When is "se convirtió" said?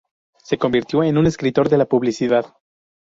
0.43-1.03